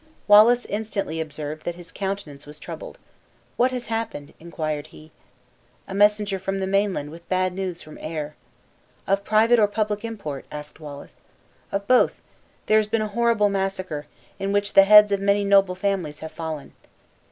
Wallace 0.27 0.65
instantly 0.65 1.21
observed 1.21 1.63
that 1.63 1.75
his 1.75 1.91
countenance 1.91 2.47
was 2.47 2.57
troubled. 2.57 2.97
"What 3.55 3.69
has 3.69 3.85
happened?" 3.85 4.33
inquired 4.39 4.87
he. 4.87 5.11
"A 5.87 5.93
messenger 5.93 6.39
from 6.39 6.59
the 6.59 6.65
mainland, 6.65 7.11
with 7.11 7.29
bad 7.29 7.53
news 7.53 7.83
from 7.83 7.99
Ayr." 7.99 8.35
"Of 9.05 9.23
private 9.23 9.59
or 9.59 9.67
public 9.67 10.03
import?" 10.03 10.45
asked 10.51 10.79
Wallace. 10.79 11.21
"Of 11.71 11.87
both. 11.87 12.19
There 12.65 12.77
has 12.79 12.87
been 12.87 13.03
a 13.03 13.09
horrid 13.09 13.41
massacre, 13.51 14.07
in 14.39 14.51
which 14.51 14.73
the 14.73 14.85
heads 14.85 15.11
of 15.11 15.21
many 15.21 15.45
noble 15.45 15.75
families 15.75 16.21
have 16.21 16.31
fallen." 16.31 16.73